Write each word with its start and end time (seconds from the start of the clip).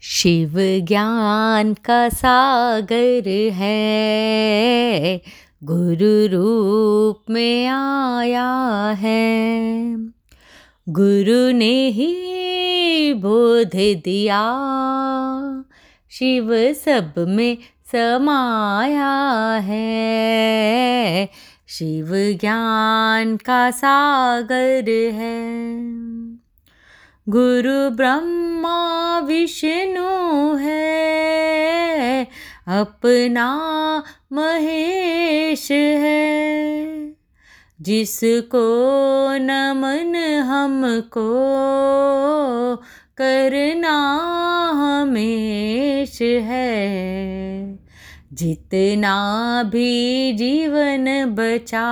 शिव 0.00 0.54
ज्ञान 0.88 1.74
का 1.74 2.08
सागर 2.08 3.50
है। 3.52 5.22
गुरु 5.64 6.26
रूप 6.26 7.30
में 7.30 7.66
आया 7.66 8.88
है। 8.98 9.96
गुरु 10.88 11.52
ने 11.52 11.88
ही 11.88 13.12
बोध 13.14 13.70
दिया। 14.04 14.42
शिव 16.10 16.72
सब 16.72 17.14
में 17.18 17.58
समाया 17.92 19.52
है। 19.64 21.28
शिव 21.68 22.38
ज्ञान 22.40 23.36
का 23.36 23.70
सागर 23.70 25.10
है। 25.12 25.78
गुरु 27.28 27.90
ब्रह्मा 27.96 28.45
विष्णु 29.24 30.54
है। 30.56 32.24
अपना 32.66 33.56
महेश 34.32 35.70
है। 35.70 36.56
जिसको 37.80 38.58
नमन 39.38 40.14
हमको 40.42 41.26
करना 43.16 44.16
हमेश 44.74 46.22
है। 46.22 47.06
जितना 48.32 49.62
भी 49.66 50.32
जीवन 50.32 51.24
बचा, 51.24 51.86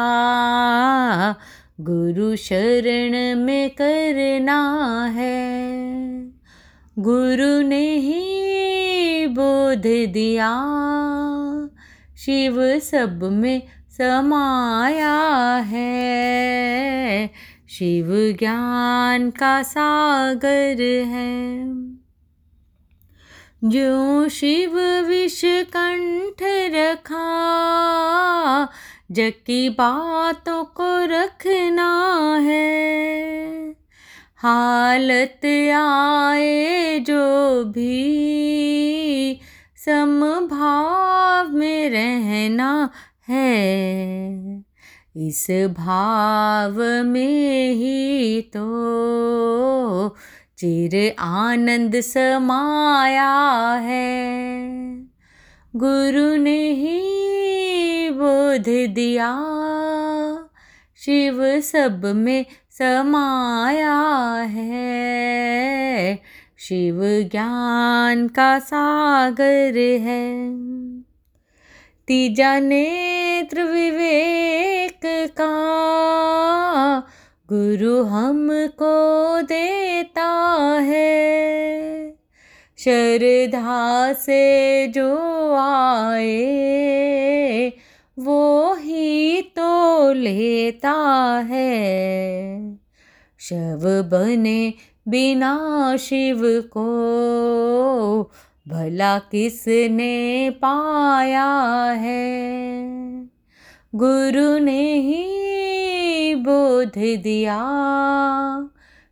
गुरु 1.80 2.36
शरण 2.36 3.40
में 3.40 3.70
करना 3.70 5.04
है। 5.14 5.54
गुरु 6.98 7.60
ने 7.62 7.96
ही 7.96 9.26
बोध 9.26 10.12
दिया, 10.12 10.50
शिव 12.16 12.78
सब 12.78 13.22
में 13.22 13.62
समाया 13.98 15.54
है। 15.56 17.30
शिव 17.68 18.36
ज्ञान 18.38 19.30
का 19.30 19.62
सागर 19.62 20.82
है। 21.06 21.64
जो 23.64 24.28
शिव 24.28 24.78
विष 25.06 25.42
कंठ 25.44 26.42
रखा, 26.74 27.24
जग 29.10 29.32
की 29.46 29.68
बातों 29.68 30.64
को 30.64 31.04
रखना 31.04 32.36
है। 32.36 33.63
हालत 34.36 35.40
आए 35.76 36.98
जो 36.98 37.64
भी 37.64 39.40
समभाव 39.76 41.48
में 41.48 41.90
रहना 41.90 42.90
है। 43.28 44.64
इस 45.16 45.46
भाव 45.50 47.04
में 47.04 47.72
ही 47.72 48.40
तो 48.42 48.64
चिर 50.58 51.14
आनंद 51.18 52.00
समाया 52.00 53.32
है। 53.74 54.34
गुरु 55.76 56.36
ने 56.36 56.72
ही 56.72 57.10
बोध 58.10 58.94
दिया 58.94 59.53
शिव 61.04 61.60
सब 61.60 62.06
में 62.06 62.46
समाया 62.70 64.02
है। 64.42 66.14
शिव 66.58 67.00
ज्ञान 67.30 68.28
का 68.28 68.58
सागर 68.58 69.98
है। 70.00 70.56
तीजा 72.06 72.58
नेत्र 72.58 73.64
विवेक 73.64 75.00
का 75.40 75.52
गुरु 77.48 78.02
हमको 78.02 79.40
देता 79.42 80.48
है। 80.82 81.34
श्रद्धा 82.78 84.12
से 84.12 84.86
जो 84.86 85.16
आए 85.54 86.64
वो 88.18 88.74
ही 88.74 89.42
तो 89.42 90.12
लेता 90.12 90.92
है। 91.50 92.76
शव 93.38 94.08
बने 94.12 94.74
बिना 95.08 95.96
शिव 95.98 96.64
को, 96.76 98.30
भला 98.68 99.18
किसने 99.18 100.50
पाया 100.50 101.84
है? 101.92 102.74
गुरु 103.94 104.58
ने 104.58 104.92
ही 104.94 106.34
बोध 106.34 106.92
दिया, 106.98 107.58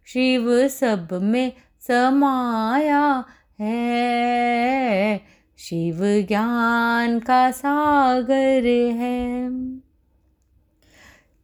शिव 0.06 0.68
सब 0.68 1.08
में 1.12 1.52
समाया 1.80 3.24
है। 3.60 5.31
शिव 5.62 6.26
ज्ञान 6.28 7.18
का 7.18 7.50
सागर 7.50 8.66
है। 8.92 9.50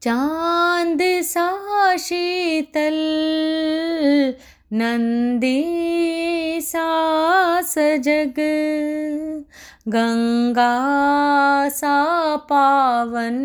चाँद 0.01 0.99
सा 1.01 1.97
शीतल, 1.97 2.95
नंदी 4.73 5.63
सा 6.61 6.89
सजग, 7.61 8.33
गंगा 9.87 10.79
सा 11.69 12.35
पावन। 12.35 13.35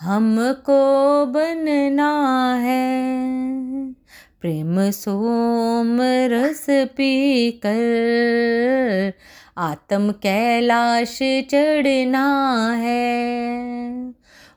हमको 0.00 0.82
बनना 1.26 2.54
है। 2.54 3.02
प्रेम 4.42 4.90
सोम 4.90 5.98
रस 6.02 6.66
पी 6.70 7.50
कर 7.50 9.12
आत्म 9.58 10.12
कैलाश 10.12 11.18
चढ़ना 11.22 12.72
है। 12.72 13.34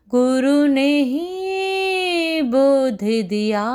गुरु 0.09 0.65
ने 0.65 0.99
ही 0.99 2.41
बोध 2.41 3.27
दिया, 3.29 3.65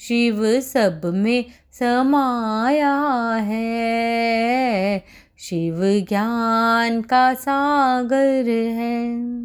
शिव 0.00 0.60
सब 0.60 1.00
में 1.04 1.44
समाया 1.72 2.96
है। 3.34 5.04
शिव 5.38 6.06
ज्ञान 6.08 7.02
का 7.02 7.34
सागर 7.34 8.48
है। 8.50 9.41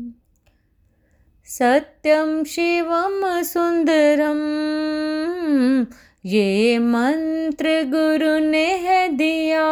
सत्यम 1.47 2.43
शिवम 2.43 3.41
सुंदरम 3.41 4.37
ये 6.25 6.79
मंत्र 6.79 7.69
गुरु 7.69 8.39
ने 8.39 8.65
है 8.65 9.09
दिया 9.09 9.67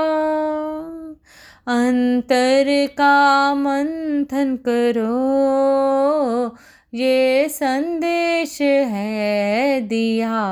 अंतर 1.68 2.88
का 2.98 3.56
मंथन 3.56 4.56
करो 4.56 6.58
ये 6.94 7.50
संदेश 7.50 8.62
है 8.62 9.82
दिया। 9.82 10.44